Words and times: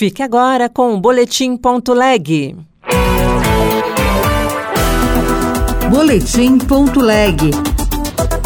Fique 0.00 0.22
agora 0.22 0.66
com 0.66 0.94
o 0.94 0.98
Boletim.leg. 0.98 2.56
Boletim.leg. 5.90 7.50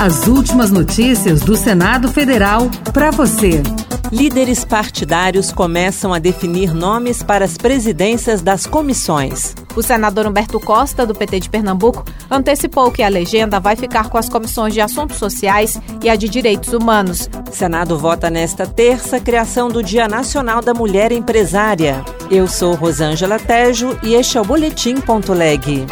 As 0.00 0.26
últimas 0.26 0.70
notícias 0.70 1.42
do 1.42 1.54
Senado 1.54 2.10
Federal 2.10 2.70
para 2.94 3.10
você. 3.10 3.62
Líderes 4.10 4.64
partidários 4.64 5.52
começam 5.52 6.12
a 6.12 6.18
definir 6.18 6.74
nomes 6.74 7.22
para 7.22 7.44
as 7.44 7.56
presidências 7.56 8.42
das 8.42 8.66
comissões. 8.66 9.54
O 9.74 9.82
senador 9.82 10.26
Humberto 10.26 10.60
Costa, 10.60 11.06
do 11.06 11.14
PT 11.14 11.40
de 11.40 11.50
Pernambuco, 11.50 12.04
antecipou 12.30 12.90
que 12.90 13.02
a 13.02 13.08
legenda 13.08 13.58
vai 13.58 13.76
ficar 13.76 14.08
com 14.10 14.18
as 14.18 14.28
comissões 14.28 14.74
de 14.74 14.80
Assuntos 14.80 15.16
Sociais 15.16 15.80
e 16.02 16.10
a 16.10 16.16
de 16.16 16.28
Direitos 16.28 16.72
Humanos. 16.72 17.28
O 17.50 17.54
Senado 17.54 17.98
vota 17.98 18.28
nesta 18.28 18.66
terça 18.66 19.16
a 19.16 19.20
criação 19.20 19.68
do 19.68 19.82
Dia 19.82 20.06
Nacional 20.08 20.60
da 20.60 20.74
Mulher 20.74 21.12
Empresária. 21.12 22.04
Eu 22.30 22.46
sou 22.46 22.74
Rosângela 22.74 23.38
Tejo 23.38 23.98
e 24.02 24.14
este 24.14 24.36
é 24.36 24.40
o 24.40 24.44
Boletim.leg. 24.44 25.86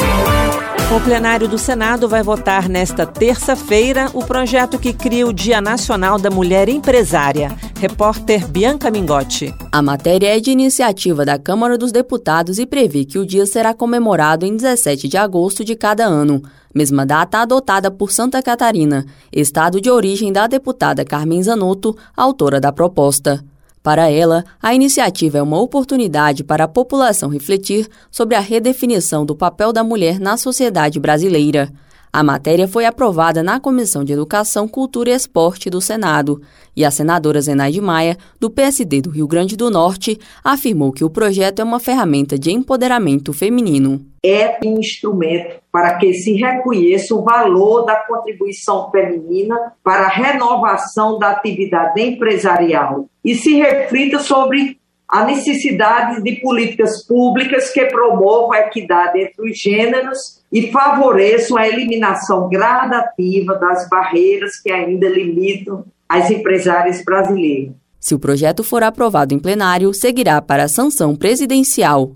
O 0.93 1.01
plenário 1.03 1.47
do 1.47 1.57
Senado 1.57 2.09
vai 2.09 2.21
votar 2.21 2.69
nesta 2.69 3.07
terça-feira 3.07 4.11
o 4.13 4.25
projeto 4.25 4.77
que 4.77 4.93
cria 4.93 5.25
o 5.25 5.33
Dia 5.33 5.61
Nacional 5.61 6.19
da 6.19 6.31
Mulher 6.31 6.69
Empresária. 6.69 7.57
Repórter 7.81 8.47
Bianca 8.47 8.91
Mingotti. 8.91 9.55
A 9.73 9.81
matéria 9.81 10.37
é 10.37 10.39
de 10.39 10.51
iniciativa 10.51 11.25
da 11.25 11.39
Câmara 11.39 11.79
dos 11.79 11.91
Deputados 11.91 12.59
e 12.59 12.67
prevê 12.67 13.07
que 13.07 13.19
o 13.19 13.25
dia 13.25 13.47
será 13.47 13.73
comemorado 13.73 14.45
em 14.45 14.55
17 14.55 15.09
de 15.09 15.17
agosto 15.17 15.65
de 15.65 15.75
cada 15.75 16.05
ano, 16.05 16.43
mesma 16.75 17.07
data 17.07 17.39
adotada 17.39 17.91
por 17.91 18.13
Santa 18.13 18.43
Catarina, 18.43 19.07
estado 19.33 19.81
de 19.81 19.91
origem 19.91 20.31
da 20.31 20.47
deputada 20.47 21.07
Carmen 21.07 21.43
Zanotto, 21.43 21.97
autora 22.15 22.61
da 22.61 22.71
proposta. 22.71 23.43
Para 23.83 24.11
ela, 24.11 24.45
a 24.63 24.75
iniciativa 24.75 25.39
é 25.39 25.43
uma 25.43 25.59
oportunidade 25.59 26.45
para 26.45 26.65
a 26.65 26.69
população 26.69 27.31
refletir 27.31 27.89
sobre 28.11 28.35
a 28.35 28.41
redefinição 28.41 29.25
do 29.25 29.35
papel 29.35 29.73
da 29.73 29.83
mulher 29.83 30.21
na 30.21 30.37
sociedade 30.37 31.01
brasileira. 31.01 31.73
A 32.13 32.25
matéria 32.25 32.67
foi 32.67 32.85
aprovada 32.85 33.41
na 33.41 33.61
Comissão 33.61 34.03
de 34.03 34.13
Educação, 34.13 34.67
Cultura 34.67 35.11
e 35.11 35.13
Esporte 35.13 35.71
do 35.71 35.81
Senado 35.81 36.41
e 36.77 36.85
a 36.85 36.91
senadora 36.91 37.41
Zenaide 37.41 37.81
Maia, 37.81 38.17
do 38.41 38.51
PSD 38.51 39.01
do 39.01 39.11
Rio 39.11 39.29
Grande 39.29 39.57
do 39.57 39.71
Norte, 39.71 40.19
afirmou 40.43 40.93
que 40.93 41.05
o 41.05 41.11
projeto 41.11 41.61
é 41.61 41.65
uma 41.65 41.79
ferramenta 41.79 42.37
de 42.37 42.51
empoderamento 42.51 43.33
feminino. 43.33 44.05
É 44.25 44.59
um 44.65 44.81
instrumento 44.81 45.61
para 45.71 45.99
que 45.99 46.13
se 46.15 46.33
reconheça 46.33 47.15
o 47.15 47.23
valor 47.23 47.85
da 47.85 47.95
contribuição 47.95 48.91
feminina 48.91 49.73
para 49.85 50.07
a 50.07 50.09
renovação 50.09 51.17
da 51.17 51.31
atividade 51.31 52.01
empresarial 52.01 53.09
e 53.25 53.37
se 53.37 53.55
reflita 53.55 54.19
sobre 54.19 54.80
a 55.11 55.25
necessidade 55.25 56.23
de 56.23 56.37
políticas 56.37 57.05
públicas 57.05 57.71
que 57.71 57.85
promovam 57.87 58.53
a 58.53 58.61
equidade 58.61 59.21
entre 59.21 59.51
os 59.51 59.59
gêneros 59.59 60.41
e 60.53 60.71
favoreçam 60.71 61.57
a 61.57 61.67
eliminação 61.67 62.49
gradativa 62.49 63.57
das 63.57 63.89
barreiras 63.89 64.61
que 64.61 64.71
ainda 64.71 65.09
limitam 65.09 65.85
as 66.09 66.31
empresárias 66.31 67.05
brasileiras. 67.05 67.75
Se 67.99 68.15
o 68.15 68.19
projeto 68.19 68.63
for 68.63 68.83
aprovado 68.83 69.35
em 69.35 69.39
plenário, 69.39 69.93
seguirá 69.93 70.41
para 70.41 70.65
a 70.65 70.69
sanção 70.69 71.15
presidencial. 71.17 72.13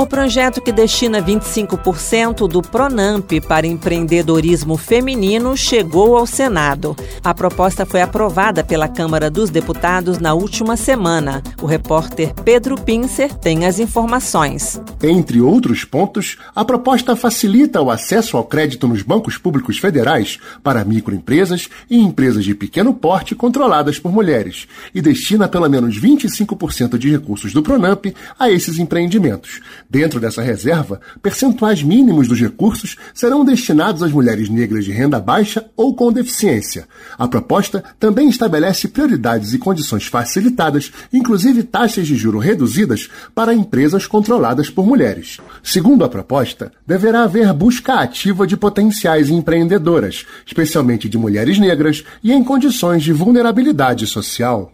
O 0.00 0.06
projeto 0.06 0.62
que 0.62 0.72
destina 0.72 1.22
25% 1.22 2.48
do 2.48 2.62
Pronamp 2.62 3.30
para 3.46 3.66
empreendedorismo 3.66 4.78
feminino 4.78 5.54
chegou 5.54 6.16
ao 6.16 6.26
Senado. 6.26 6.96
A 7.22 7.34
proposta 7.34 7.84
foi 7.84 8.00
aprovada 8.00 8.64
pela 8.64 8.88
Câmara 8.88 9.30
dos 9.30 9.50
Deputados 9.50 10.18
na 10.18 10.32
última 10.32 10.74
semana. 10.74 11.42
O 11.60 11.66
repórter 11.66 12.32
Pedro 12.32 12.80
Pincer 12.80 13.34
tem 13.34 13.66
as 13.66 13.78
informações. 13.78 14.80
Entre 15.02 15.38
outros 15.38 15.84
pontos, 15.84 16.38
a 16.54 16.64
proposta 16.64 17.14
facilita 17.14 17.82
o 17.82 17.90
acesso 17.90 18.38
ao 18.38 18.44
crédito 18.44 18.88
nos 18.88 19.02
bancos 19.02 19.36
públicos 19.36 19.76
federais 19.76 20.38
para 20.62 20.82
microempresas 20.82 21.68
e 21.90 21.98
empresas 21.98 22.46
de 22.46 22.54
pequeno 22.54 22.94
porte 22.94 23.34
controladas 23.34 23.98
por 23.98 24.10
mulheres 24.10 24.66
e 24.94 25.02
destina 25.02 25.46
pelo 25.46 25.68
menos 25.68 26.00
25% 26.00 26.96
de 26.96 27.10
recursos 27.10 27.52
do 27.52 27.62
Pronamp 27.62 28.06
a 28.38 28.50
esses 28.50 28.78
empreendimentos 28.78 29.60
Dentro 29.90 30.20
dessa 30.20 30.40
reserva, 30.40 31.00
percentuais 31.20 31.82
mínimos 31.82 32.28
dos 32.28 32.40
recursos 32.40 32.96
serão 33.12 33.44
destinados 33.44 34.04
às 34.04 34.12
mulheres 34.12 34.48
negras 34.48 34.84
de 34.84 34.92
renda 34.92 35.18
baixa 35.18 35.66
ou 35.76 35.96
com 35.96 36.12
deficiência. 36.12 36.86
A 37.18 37.26
proposta 37.26 37.82
também 37.98 38.28
estabelece 38.28 38.86
prioridades 38.86 39.52
e 39.52 39.58
condições 39.58 40.06
facilitadas, 40.06 40.92
inclusive 41.12 41.64
taxas 41.64 42.06
de 42.06 42.14
juro 42.14 42.38
reduzidas 42.38 43.10
para 43.34 43.52
empresas 43.52 44.06
controladas 44.06 44.70
por 44.70 44.86
mulheres. 44.86 45.38
Segundo 45.60 46.04
a 46.04 46.08
proposta, 46.08 46.70
deverá 46.86 47.24
haver 47.24 47.52
busca 47.52 47.94
ativa 47.94 48.46
de 48.46 48.56
potenciais 48.56 49.28
empreendedoras, 49.28 50.24
especialmente 50.46 51.08
de 51.08 51.18
mulheres 51.18 51.58
negras 51.58 52.04
e 52.22 52.32
em 52.32 52.44
condições 52.44 53.02
de 53.02 53.12
vulnerabilidade 53.12 54.06
social. 54.06 54.72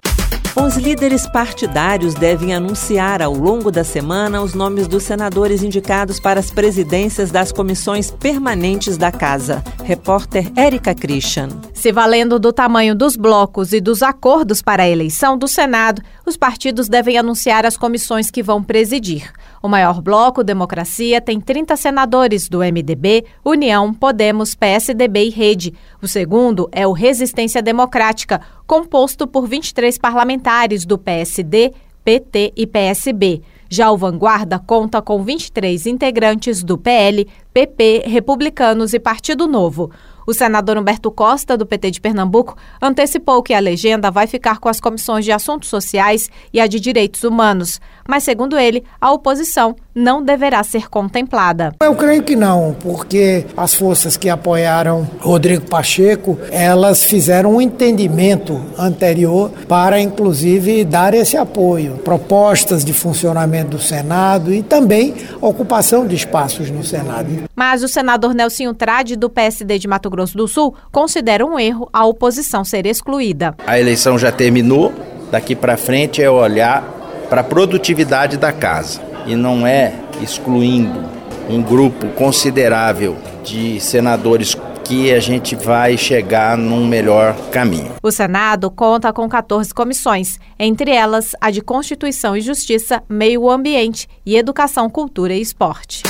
Os 0.57 0.75
líderes 0.77 1.27
partidários 1.27 2.15
devem 2.15 2.55
anunciar 2.55 3.21
ao 3.21 3.35
longo 3.35 3.71
da 3.71 3.85
semana 3.85 4.41
os 4.41 4.55
nomes 4.55 4.89
dos 4.89 5.03
senadores 5.03 5.63
indicados 5.63 6.19
para 6.19 6.41
as 6.41 6.51
presidências 6.51 7.31
das 7.31 7.53
comissões 7.53 8.11
permanentes 8.11 8.97
da 8.97 9.13
Casa. 9.13 9.63
Repórter 9.85 10.51
Érica 10.57 10.95
Christian. 10.95 11.51
Se 11.77 11.93
valendo 11.93 12.39
do 12.39 12.55
tamanho 12.55 12.95
dos 12.95 13.17
blocos 13.17 13.75
e 13.75 13.83
dos 13.83 14.03
acordos 14.03 14.63
para 14.63 14.85
a 14.85 14.89
eleição 14.89 15.37
do 15.37 15.47
Senado, 15.47 16.01
os 16.25 16.35
partidos 16.35 16.89
devem 16.89 17.19
anunciar 17.19 17.67
as 17.67 17.77
comissões 17.77 18.31
que 18.31 18.43
vão 18.43 18.63
presidir. 18.63 19.31
O 19.63 19.69
maior 19.69 20.01
bloco, 20.01 20.43
Democracia, 20.43 21.21
tem 21.21 21.39
30 21.39 21.77
senadores 21.77 22.49
do 22.49 22.61
MDB, 22.61 23.27
União, 23.45 23.93
Podemos, 23.93 24.55
PSDB 24.55 25.27
e 25.27 25.31
Rede. 25.31 25.75
O 26.01 26.09
segundo 26.09 26.67
é 26.73 26.87
o 26.87 26.93
Resistência 26.93 27.61
Democrática, 27.61 28.41
composto 28.67 29.27
por 29.27 29.47
23 29.47 29.99
parlamentares 29.99 30.87
do 30.87 30.97
PSD, 30.97 31.75
PT 32.03 32.55
e 32.57 32.67
PSB. 32.67 33.43
Já 33.69 33.91
o 33.91 33.99
Vanguarda 33.99 34.61
conta 34.61 35.03
com 35.03 35.23
23 35.23 35.87
integrantes 35.87 36.63
do 36.63 36.79
PL, 36.79 37.27
PP, 37.57 38.03
Republicanos 38.05 38.93
e 38.93 39.01
Partido 39.01 39.47
Novo. 39.47 39.91
O 40.27 40.35
senador 40.35 40.77
Humberto 40.77 41.09
Costa, 41.11 41.57
do 41.57 41.65
PT 41.65 41.93
de 41.93 42.01
Pernambuco, 42.01 42.57
antecipou 42.83 43.43
que 43.45 43.55
a 43.55 43.61
legenda 43.61 44.11
vai 44.11 44.27
ficar 44.27 44.59
com 44.59 44.69
as 44.69 44.81
comissões 44.81 45.25
de 45.25 45.31
Assuntos 45.31 45.69
Sociais 45.69 46.29
e 46.53 46.61
a 46.61 46.67
de 46.67 46.81
Direitos 46.81 47.23
Humanos. 47.23 47.81
Mas, 48.09 48.25
segundo 48.25 48.59
ele, 48.59 48.83
a 49.01 49.13
oposição 49.13 49.77
não 49.95 50.23
deverá 50.23 50.65
ser 50.65 50.91
contemplada. 50.91 51.75
Eu 51.81 51.95
creio 51.95 52.25
que 52.25 52.35
não, 52.35 52.77
porque 52.81 53.47
as 53.57 53.75
forças 53.75 54.17
que 54.17 54.29
apoiaram 54.29 55.09
Rodrigo 55.21 55.65
Pacheco, 55.67 56.37
elas 56.51 57.05
fizeram 57.05 57.55
um 57.55 57.61
entendimento 57.61 58.61
anterior 58.77 59.53
para, 59.69 60.01
inclusive, 60.01 60.85
dar 60.85 61.15
esse 61.15 61.37
apoio. 61.37 61.99
Propostas 61.99 62.85
de 62.85 62.93
funcionamento 62.93 63.77
do 63.77 63.79
Senado 63.79 64.53
e 64.53 64.61
também 64.61 65.15
ocupação 65.41 66.05
de 66.05 66.17
espaços 66.17 66.69
no 66.69 66.83
Senado. 66.83 67.46
Mas 67.55 67.83
o 67.83 67.89
senador 67.89 68.35
Nelson 68.35 68.75
Trade, 68.75 69.17
do 69.17 69.31
PSD 69.31 69.79
de 69.79 69.89
Mato 69.89 70.11
Grosso 70.11 70.37
do 70.37 70.49
Sul, 70.49 70.75
considera 70.91 71.45
um 71.45 71.59
erro 71.59 71.89
a 71.93 72.05
oposição 72.05 72.65
ser 72.65 72.87
excluída. 72.87 73.55
A 73.67 73.79
eleição 73.79 74.19
já 74.19 74.33
terminou, 74.33 74.93
daqui 75.31 75.55
para 75.55 75.77
frente 75.77 76.23
é 76.23 76.31
olhar 76.31 76.83
para 77.29 77.41
a 77.41 77.45
produtividade 77.45 78.37
da 78.37 78.53
casa 78.53 79.01
e 79.27 79.35
não 79.35 79.67
é 79.67 79.93
excluindo 80.23 81.05
um 81.49 81.63
grupo 81.63 82.09
considerável 82.09 83.17
de 83.45 83.81
senadores 83.81 84.57
que 84.85 85.13
a 85.13 85.19
gente 85.19 85.57
vai 85.57 85.97
chegar 85.97 86.57
num 86.57 86.87
melhor 86.87 87.35
caminho. 87.51 87.95
O 88.03 88.11
Senado 88.13 88.71
conta 88.71 89.13
com 89.13 89.29
14 89.29 89.75
comissões, 89.75 90.39
entre 90.59 90.93
elas 90.93 91.35
a 91.41 91.51
de 91.51 91.61
Constituição 91.61 92.37
e 92.37 92.41
Justiça, 92.41 93.03
Meio 93.09 93.51
Ambiente 93.51 94.09
e 94.25 94.37
Educação, 94.37 94.89
Cultura 94.89 95.35
e 95.35 95.41
Esporte. 95.41 96.03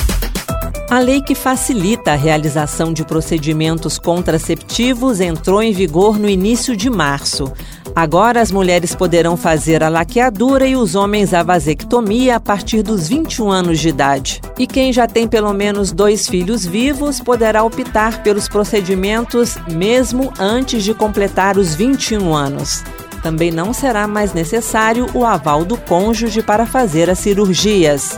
A 0.89 0.99
lei 0.99 1.21
que 1.21 1.35
facilita 1.35 2.13
a 2.13 2.15
realização 2.15 2.93
de 2.93 3.03
procedimentos 3.03 3.99
contraceptivos 3.99 5.19
entrou 5.19 5.61
em 5.61 5.73
vigor 5.73 6.17
no 6.17 6.29
início 6.29 6.77
de 6.77 6.89
março. 6.89 7.51
Agora, 7.93 8.39
as 8.39 8.53
mulheres 8.53 8.95
poderão 8.95 9.35
fazer 9.35 9.83
a 9.83 9.89
laqueadura 9.89 10.65
e 10.65 10.77
os 10.77 10.95
homens 10.95 11.33
a 11.33 11.43
vasectomia 11.43 12.37
a 12.37 12.39
partir 12.39 12.83
dos 12.83 13.09
21 13.09 13.51
anos 13.51 13.79
de 13.79 13.89
idade. 13.89 14.39
E 14.57 14.65
quem 14.65 14.93
já 14.93 15.05
tem 15.07 15.27
pelo 15.27 15.51
menos 15.53 15.91
dois 15.91 16.25
filhos 16.25 16.65
vivos 16.65 17.19
poderá 17.19 17.65
optar 17.65 18.23
pelos 18.23 18.47
procedimentos 18.47 19.57
mesmo 19.69 20.31
antes 20.39 20.85
de 20.85 20.93
completar 20.93 21.57
os 21.57 21.75
21 21.75 22.33
anos. 22.33 22.81
Também 23.21 23.51
não 23.51 23.73
será 23.73 24.07
mais 24.07 24.33
necessário 24.33 25.07
o 25.13 25.25
aval 25.25 25.65
do 25.65 25.75
cônjuge 25.75 26.41
para 26.41 26.65
fazer 26.65 27.09
as 27.09 27.19
cirurgias. 27.19 28.17